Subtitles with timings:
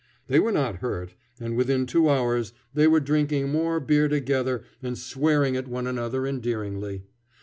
[0.25, 4.97] They were not hurt, and within two hours they were drinking more beer together and
[4.97, 7.03] swearing at one another endearingly.